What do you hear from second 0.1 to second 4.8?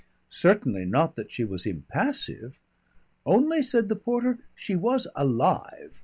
Certainly not that she was impassive. "Only," said the porter, "she